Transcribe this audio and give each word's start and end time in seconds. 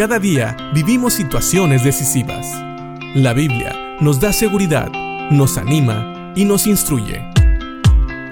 Cada 0.00 0.18
día 0.18 0.56
vivimos 0.72 1.12
situaciones 1.12 1.84
decisivas. 1.84 2.46
La 3.14 3.34
Biblia 3.34 3.98
nos 4.00 4.18
da 4.18 4.32
seguridad, 4.32 4.90
nos 5.30 5.58
anima 5.58 6.32
y 6.34 6.46
nos 6.46 6.66
instruye. 6.66 7.22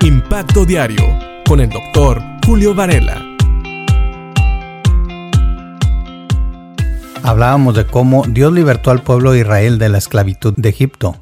Impacto 0.00 0.64
Diario 0.64 1.04
con 1.46 1.60
el 1.60 1.68
doctor 1.68 2.22
Julio 2.46 2.74
Varela. 2.74 3.22
Hablábamos 7.22 7.74
de 7.74 7.84
cómo 7.84 8.24
Dios 8.26 8.50
libertó 8.50 8.90
al 8.90 9.02
pueblo 9.02 9.32
de 9.32 9.40
Israel 9.40 9.76
de 9.78 9.90
la 9.90 9.98
esclavitud 9.98 10.54
de 10.56 10.70
Egipto. 10.70 11.16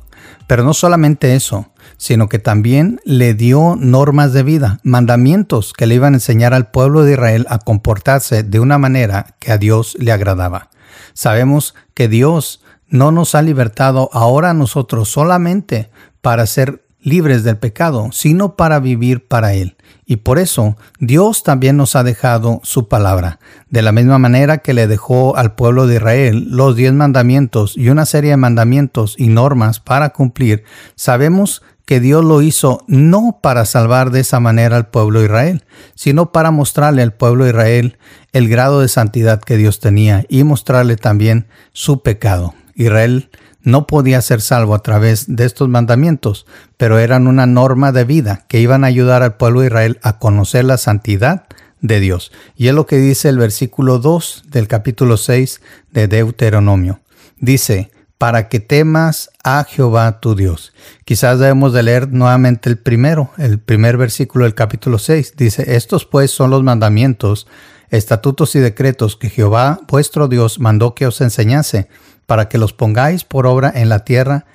Pero 0.47 0.63
no 0.63 0.75
solamente 0.75 1.35
eso, 1.35 1.73
sino 1.97 2.29
que 2.29 2.39
también 2.39 3.01
le 3.05 3.35
dio 3.35 3.77
normas 3.77 4.33
de 4.33 4.43
vida, 4.43 4.79
mandamientos 4.83 5.73
que 5.73 5.87
le 5.87 5.97
iban 5.97 6.15
a 6.15 6.17
enseñar 6.17 6.55
al 6.55 6.71
pueblo 6.71 7.03
de 7.03 7.13
Israel 7.13 7.47
a 7.49 7.59
comportarse 7.59 8.43
de 8.43 8.61
una 8.61 8.79
manera 8.79 9.35
que 9.39 9.53
a 9.53 9.59
Dios 9.59 9.97
le 9.99 10.13
agradaba. 10.13 10.71
Sabemos 11.15 11.75
que 11.95 12.09
Dios 12.09 12.63
no 12.89 13.11
nos 13.11 13.35
ha 13.35 13.43
libertado 13.43 14.09
ahora 14.13 14.51
a 14.51 14.55
nosotros 14.55 15.09
solamente 15.09 15.91
para 16.21 16.47
ser 16.47 16.86
libres 17.07 17.45
del 17.45 17.57
pecado, 17.57 18.09
sino 18.11 18.57
para 18.57 18.81
vivir 18.81 19.29
para 19.29 19.55
Él. 19.55 19.77
Y 20.07 20.17
por 20.17 20.41
eso 20.41 20.77
Dios 20.99 21.45
también 21.45 21.77
nos 21.77 21.95
ha 21.95 22.03
dejado 22.03 22.61
su 22.65 22.89
palabra, 22.89 23.39
de 23.71 23.81
la 23.81 23.93
misma 23.93 24.19
manera 24.19 24.59
que 24.59 24.75
le 24.75 24.89
dejó 24.89 25.37
al 25.37 25.55
pueblo 25.55 25.87
de 25.87 25.97
Israel 25.97 26.49
los 26.51 26.75
diez 26.75 26.93
mandamientos 26.93 27.77
y 27.77 27.91
una 27.91 28.07
serie 28.07 28.31
de 28.31 28.37
mandamientos 28.37 29.15
y 29.17 29.29
normas 29.29 29.79
para 29.79 30.11
cumplir. 30.11 30.65
Sabemos 30.97 31.63
que 31.85 32.01
Dios 32.01 32.25
lo 32.25 32.43
hizo 32.43 32.83
no 32.89 33.39
para 33.41 33.67
salvar 33.67 34.11
de 34.11 34.21
esa 34.21 34.41
manera 34.41 34.77
al 34.77 34.89
pueblo 34.89 35.21
de 35.21 35.27
Israel, 35.27 35.65
sino 35.95 36.33
para 36.33 36.51
mostrarle 36.51 37.03
al 37.03 37.13
pueblo 37.13 37.45
de 37.45 37.51
Israel 37.51 37.99
el 38.33 38.49
grado 38.49 38.81
de 38.81 38.89
santidad 38.89 39.41
que 39.41 39.57
Dios 39.57 39.79
tenía 39.79 40.25
y 40.29 40.43
mostrarle 40.43 40.97
también 40.97 41.47
su 41.73 42.03
pecado. 42.03 42.53
Israel 42.75 43.31
no 43.67 43.89
podía 43.89 44.23
ser 44.23 44.41
salvo 44.41 44.77
a 44.77 44.79
través 44.79 45.27
de 45.27 45.45
estos 45.45 45.69
mandamientos, 45.69 46.47
pero 46.77 47.01
eran 47.01 47.27
una 47.27 47.47
norma 47.47 47.91
de 47.91 48.05
vida 48.05 48.45
que 48.49 48.61
iban 48.61 48.85
a 48.85 48.87
ayudar 48.87 49.25
al 49.25 49.37
pueblo 49.37 49.61
de 49.61 49.67
Israel 49.67 49.99
a 50.03 50.21
conocer 50.21 50.65
la 50.65 50.79
santidad 50.79 51.47
de 51.81 51.99
Dios. 51.99 52.31
Y 52.57 52.69
es 52.69 52.75
lo 52.75 52.87
que 52.87 52.99
dice 52.99 53.29
el 53.29 53.39
versículo 53.39 53.99
2 53.99 54.45
del 54.47 54.69
capítulo 54.69 55.17
6 55.17 55.61
de 55.91 56.07
Deuteronomio. 56.07 57.01
Dice, 57.41 57.91
para 58.19 58.49
que 58.49 58.61
temas 58.61 59.31
a 59.43 59.65
Jehová 59.65 60.21
tu 60.21 60.37
Dios. 60.37 60.73
Quizás 61.05 61.41
debemos 61.41 61.73
de 61.73 61.83
leer 61.83 62.13
nuevamente 62.13 62.71
el 62.71 62.79
primero, 62.79 63.33
el 63.37 63.59
primer 63.59 63.97
versículo 63.97 64.45
del 64.45 64.55
capítulo 64.55 65.01
6. 65.01 65.35
Dice, 65.37 65.75
estos 65.75 66.07
pues 66.07 66.31
son 66.31 66.51
los 66.51 66.63
mandamientos, 66.63 67.49
estatutos 67.91 68.55
y 68.55 68.61
decretos 68.61 69.17
que 69.17 69.31
Jehová 69.31 69.81
vuestro 69.89 70.29
Dios 70.29 70.59
mandó 70.59 70.95
que 70.95 71.07
os 71.07 71.21
enseñase, 71.21 71.89
para 72.27 72.49
que 72.49 72.59
los 72.59 72.73
pongáis 72.73 73.25
por 73.25 73.47
obra 73.47 73.73
en 73.75 73.89
la 73.89 74.01
tierra, 74.01 74.47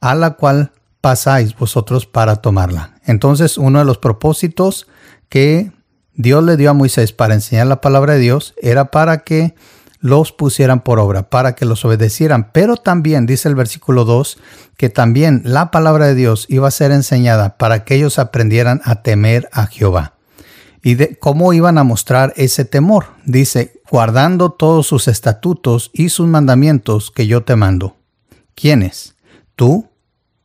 a 0.00 0.14
la 0.14 0.32
cual 0.32 0.72
pasáis 1.00 1.56
vosotros 1.56 2.06
para 2.06 2.36
tomarla. 2.36 2.94
Entonces, 3.04 3.56
uno 3.56 3.78
de 3.78 3.84
los 3.84 3.98
propósitos 3.98 4.86
que 5.28 5.72
Dios 6.14 6.44
le 6.44 6.56
dio 6.56 6.70
a 6.70 6.74
Moisés 6.74 7.12
para 7.12 7.34
enseñar 7.34 7.66
la 7.66 7.80
palabra 7.80 8.14
de 8.14 8.20
Dios 8.20 8.54
era 8.60 8.90
para 8.90 9.18
que 9.18 9.54
los 10.00 10.32
pusieran 10.32 10.80
por 10.80 10.98
obra, 10.98 11.28
para 11.28 11.54
que 11.54 11.64
los 11.64 11.84
obedecieran. 11.84 12.50
Pero 12.52 12.76
también 12.76 13.26
dice 13.26 13.48
el 13.48 13.54
versículo 13.54 14.04
2 14.04 14.38
que 14.76 14.88
también 14.88 15.42
la 15.44 15.70
palabra 15.70 16.06
de 16.06 16.14
Dios 16.14 16.46
iba 16.48 16.66
a 16.68 16.72
ser 16.72 16.90
enseñada 16.90 17.56
para 17.58 17.84
que 17.84 17.94
ellos 17.96 18.18
aprendieran 18.18 18.80
a 18.84 19.02
temer 19.02 19.48
a 19.52 19.66
Jehová. 19.66 20.14
¿Y 20.82 20.94
de 20.94 21.16
cómo 21.16 21.52
iban 21.52 21.78
a 21.78 21.84
mostrar 21.84 22.32
ese 22.36 22.64
temor? 22.64 23.06
Dice, 23.24 23.80
guardando 23.90 24.50
todos 24.50 24.86
sus 24.86 25.08
estatutos 25.08 25.90
y 25.92 26.08
sus 26.08 26.26
mandamientos 26.26 27.10
que 27.10 27.26
yo 27.26 27.42
te 27.42 27.56
mando. 27.56 27.96
¿Quiénes? 28.54 29.14
Tú, 29.56 29.88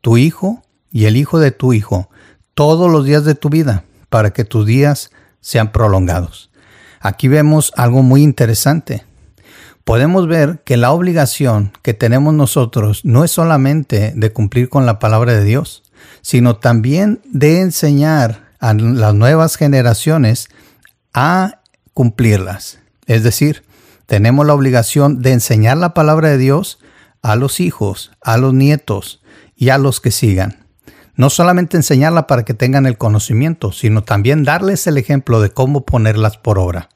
tu 0.02 0.18
hijo 0.18 0.62
y 0.92 1.06
el 1.06 1.18
hijo 1.18 1.40
de 1.40 1.52
tu 1.52 1.74
hijo, 1.74 2.10
todos 2.54 2.92
los 2.92 3.06
días 3.06 3.24
de 3.24 3.36
tu 3.36 3.50
vida, 3.50 3.86
para 4.10 4.32
que 4.32 4.46
tus 4.46 4.66
días 4.66 5.12
sean 5.40 5.72
prolongados. 5.72 6.50
Aquí 7.00 7.28
vemos 7.28 7.72
algo 7.76 8.04
muy 8.04 8.24
interesante 8.24 9.04
podemos 9.86 10.28
ver 10.28 10.60
que 10.66 10.76
la 10.76 10.92
obligación 10.92 11.72
que 11.82 11.94
tenemos 11.94 12.34
nosotros 12.34 13.06
no 13.06 13.24
es 13.24 13.32
solamente 13.32 14.12
de 14.16 14.34
cumplir 14.34 14.68
con 14.68 14.86
la 14.86 15.00
palabra 15.00 15.34
de 15.34 15.46
Dios, 15.46 15.84
sino 16.22 16.58
también 16.58 17.22
de 17.26 17.62
enseñar 17.62 18.45
a 18.66 18.74
las 18.74 19.14
nuevas 19.14 19.58
generaciones 19.58 20.50
a 21.14 21.62
cumplirlas. 21.94 22.80
Es 23.06 23.22
decir, 23.22 23.64
tenemos 24.08 24.44
la 24.48 24.56
obligación 24.56 25.22
de 25.22 25.34
enseñar 25.34 25.78
la 25.78 25.94
palabra 25.94 26.30
de 26.30 26.40
Dios 26.40 26.80
a 27.22 27.36
los 27.36 27.60
hijos, 27.60 28.12
a 28.22 28.38
los 28.38 28.56
nietos 28.56 29.22
y 29.56 29.70
a 29.70 29.78
los 29.78 30.02
que 30.02 30.10
sigan. 30.10 30.66
No 31.14 31.30
solamente 31.30 31.78
enseñarla 31.78 32.26
para 32.26 32.44
que 32.44 32.56
tengan 32.56 32.88
el 32.88 32.98
conocimiento, 32.98 33.72
sino 33.72 34.04
también 34.04 34.44
darles 34.44 34.88
el 34.88 34.98
ejemplo 34.98 35.42
de 35.42 35.52
cómo 35.52 35.86
ponerlas 35.86 36.38
por 36.38 36.58
obra. 36.58 36.90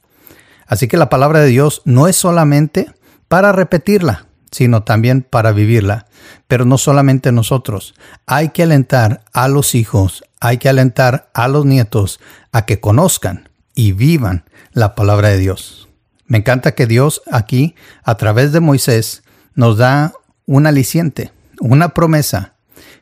Así 0.66 0.88
que 0.88 0.98
la 0.98 1.10
palabra 1.10 1.42
de 1.42 1.50
Dios 1.50 1.84
no 1.86 2.08
es 2.08 2.16
solamente 2.16 2.92
para 3.28 3.52
repetirla, 3.52 4.26
sino 4.52 4.84
también 4.84 5.22
para 5.22 5.52
vivirla. 5.52 6.06
Pero 6.48 6.66
no 6.66 6.78
solamente 6.78 7.32
nosotros. 7.32 7.94
Hay 8.26 8.50
que 8.50 8.64
alentar 8.64 9.24
a 9.34 9.48
los 9.48 9.76
hijos, 9.76 10.24
hay 10.40 10.58
que 10.58 10.70
alentar 10.70 11.30
a 11.34 11.48
los 11.48 11.66
nietos 11.66 12.20
a 12.52 12.66
que 12.66 12.80
conozcan 12.80 13.50
y 13.76 13.92
vivan 13.92 14.46
la 14.74 14.96
palabra 14.96 15.30
de 15.30 15.38
Dios. 15.38 15.88
Me 16.26 16.40
encanta 16.40 16.74
que 16.74 16.86
Dios 16.86 17.22
aquí, 17.32 17.76
a 18.04 18.16
través 18.16 18.52
de 18.52 18.60
Moisés, 18.60 19.24
nos 19.56 19.78
da 19.78 20.14
un 20.46 20.68
aliciente, 20.68 21.32
una 21.60 21.90
promesa 21.90 22.54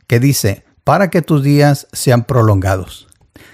que 0.06 0.20
dice, 0.20 0.64
para 0.84 1.10
que 1.10 1.20
tus 1.20 1.42
días 1.42 1.86
sean 1.92 2.24
prolongados. 2.24 3.08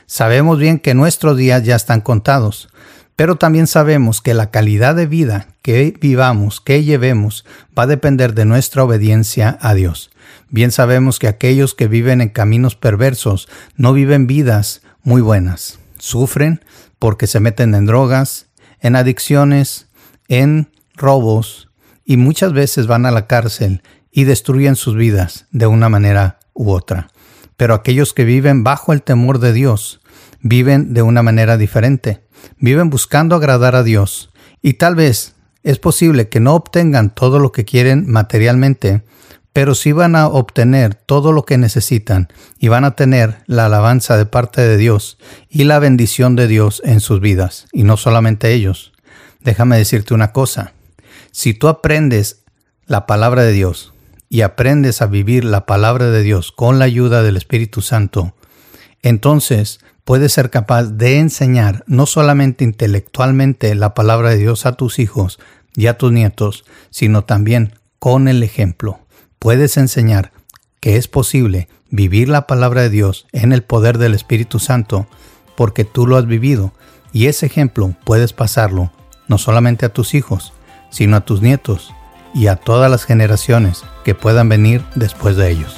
Sabemos 0.06 0.58
bien 0.58 0.78
que 0.78 0.94
nuestros 0.94 1.36
días 1.36 1.64
ya 1.64 1.74
están 1.74 2.00
contados, 2.00 2.68
pero 3.16 3.36
también 3.36 3.66
sabemos 3.66 4.20
que 4.20 4.34
la 4.34 4.50
calidad 4.50 4.94
de 4.94 5.06
vida 5.06 5.48
que 5.62 5.96
vivamos, 6.00 6.60
que 6.60 6.82
llevemos, 6.82 7.44
va 7.76 7.84
a 7.84 7.88
depender 7.88 8.34
de 8.34 8.44
nuestra 8.44 8.84
obediencia 8.84 9.58
a 9.60 9.74
Dios. 9.74 10.10
Bien 10.50 10.70
sabemos 10.70 11.18
que 11.18 11.28
aquellos 11.28 11.74
que 11.74 11.88
viven 11.88 12.20
en 12.20 12.28
caminos 12.28 12.76
perversos 12.76 13.48
no 13.76 13.92
viven 13.92 14.26
vidas 14.26 14.82
muy 15.02 15.20
buenas. 15.20 15.78
Sufren 15.98 16.64
porque 16.98 17.26
se 17.26 17.40
meten 17.40 17.74
en 17.74 17.86
drogas, 17.86 18.46
en 18.80 18.96
adicciones, 18.96 19.86
en 20.28 20.70
robos 20.96 21.68
y 22.04 22.16
muchas 22.16 22.52
veces 22.52 22.86
van 22.86 23.06
a 23.06 23.10
la 23.10 23.26
cárcel 23.26 23.82
y 24.10 24.24
destruyen 24.24 24.76
sus 24.76 24.96
vidas 24.96 25.46
de 25.50 25.66
una 25.66 25.88
manera 25.88 26.38
u 26.52 26.70
otra. 26.70 27.08
Pero 27.56 27.74
aquellos 27.74 28.12
que 28.12 28.24
viven 28.24 28.64
bajo 28.64 28.92
el 28.92 29.02
temor 29.02 29.38
de 29.38 29.52
Dios 29.52 30.00
viven 30.40 30.92
de 30.94 31.02
una 31.02 31.22
manera 31.22 31.56
diferente. 31.56 32.22
Viven 32.58 32.90
buscando 32.90 33.36
agradar 33.36 33.76
a 33.76 33.82
Dios. 33.82 34.30
Y 34.60 34.74
tal 34.74 34.94
vez 34.94 35.34
es 35.62 35.78
posible 35.78 36.28
que 36.28 36.40
no 36.40 36.54
obtengan 36.54 37.14
todo 37.14 37.38
lo 37.38 37.50
que 37.50 37.64
quieren 37.64 38.04
materialmente, 38.06 39.02
pero 39.54 39.74
sí 39.74 39.92
van 39.92 40.16
a 40.16 40.26
obtener 40.26 40.94
todo 40.94 41.32
lo 41.32 41.44
que 41.44 41.56
necesitan 41.56 42.28
y 42.58 42.68
van 42.68 42.84
a 42.84 42.96
tener 42.96 43.38
la 43.46 43.66
alabanza 43.66 44.18
de 44.18 44.26
parte 44.26 44.60
de 44.60 44.76
Dios 44.76 45.16
y 45.48 45.64
la 45.64 45.78
bendición 45.78 46.36
de 46.36 46.48
Dios 46.48 46.82
en 46.84 47.00
sus 47.00 47.20
vidas, 47.20 47.66
y 47.72 47.84
no 47.84 47.96
solamente 47.96 48.52
ellos. 48.52 48.92
Déjame 49.40 49.78
decirte 49.78 50.12
una 50.12 50.32
cosa, 50.32 50.72
si 51.30 51.54
tú 51.54 51.68
aprendes 51.68 52.42
la 52.86 53.06
palabra 53.06 53.42
de 53.42 53.52
Dios 53.52 53.93
y 54.34 54.42
aprendes 54.42 55.00
a 55.00 55.06
vivir 55.06 55.44
la 55.44 55.64
palabra 55.64 56.10
de 56.10 56.24
Dios 56.24 56.50
con 56.50 56.80
la 56.80 56.86
ayuda 56.86 57.22
del 57.22 57.36
Espíritu 57.36 57.82
Santo, 57.82 58.34
entonces 59.00 59.78
puedes 60.02 60.32
ser 60.32 60.50
capaz 60.50 60.86
de 60.86 61.20
enseñar 61.20 61.84
no 61.86 62.04
solamente 62.04 62.64
intelectualmente 62.64 63.72
la 63.76 63.94
palabra 63.94 64.30
de 64.30 64.38
Dios 64.38 64.66
a 64.66 64.72
tus 64.72 64.98
hijos 64.98 65.38
y 65.76 65.86
a 65.86 65.98
tus 65.98 66.10
nietos, 66.10 66.64
sino 66.90 67.22
también 67.22 67.78
con 68.00 68.26
el 68.26 68.42
ejemplo. 68.42 68.98
Puedes 69.38 69.76
enseñar 69.76 70.32
que 70.80 70.96
es 70.96 71.06
posible 71.06 71.68
vivir 71.90 72.28
la 72.28 72.48
palabra 72.48 72.82
de 72.82 72.90
Dios 72.90 73.28
en 73.30 73.52
el 73.52 73.62
poder 73.62 73.98
del 73.98 74.14
Espíritu 74.14 74.58
Santo 74.58 75.06
porque 75.56 75.84
tú 75.84 76.08
lo 76.08 76.16
has 76.16 76.26
vivido 76.26 76.72
y 77.12 77.26
ese 77.26 77.46
ejemplo 77.46 77.94
puedes 78.02 78.32
pasarlo 78.32 78.90
no 79.28 79.38
solamente 79.38 79.86
a 79.86 79.92
tus 79.92 80.12
hijos, 80.12 80.52
sino 80.90 81.18
a 81.18 81.20
tus 81.20 81.40
nietos 81.40 81.94
y 82.34 82.48
a 82.48 82.56
todas 82.56 82.90
las 82.90 83.04
generaciones 83.04 83.84
que 84.04 84.14
puedan 84.14 84.48
venir 84.48 84.84
después 84.94 85.36
de 85.36 85.50
ellos. 85.50 85.76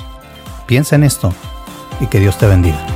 Piensa 0.66 0.96
en 0.96 1.04
esto 1.04 1.32
y 2.00 2.06
que 2.06 2.18
Dios 2.18 2.38
te 2.38 2.46
bendiga. 2.46 2.95